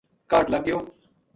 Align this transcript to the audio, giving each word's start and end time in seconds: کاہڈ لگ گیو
کاہڈ 0.29 0.45
لگ 0.53 0.61
گیو 0.65 0.79